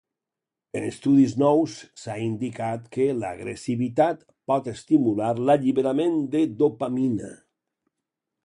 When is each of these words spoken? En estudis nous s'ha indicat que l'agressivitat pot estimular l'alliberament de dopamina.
En 0.77 0.85
estudis 0.85 1.35
nous 1.41 1.75
s'ha 2.03 2.15
indicat 2.29 2.89
que 2.97 3.07
l'agressivitat 3.25 4.25
pot 4.53 4.71
estimular 4.75 5.31
l'alliberament 5.43 6.21
de 6.37 6.45
dopamina. 6.63 7.35